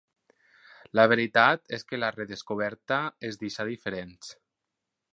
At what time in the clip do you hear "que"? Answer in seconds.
1.91-2.01